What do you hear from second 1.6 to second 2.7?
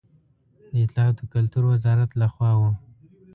وزارت له خوا و.